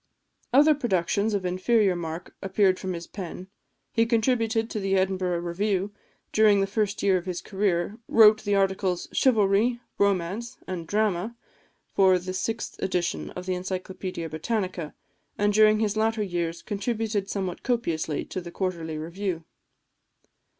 [0.51, 3.49] Other productions of inferior mark appeared from his pen;
[3.91, 5.91] he contributed to the Edinburgh Review,
[6.33, 11.35] during the first year of its career; wrote the articles, "Chivalry," "Romance," and "Drama,"
[11.85, 14.95] for the sixth edition of the Encyclopædia Britannica;
[15.37, 19.43] and during his latter years contributed somewhat copiously to the Quarterly Review.